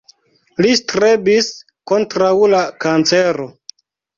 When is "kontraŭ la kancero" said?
1.91-3.47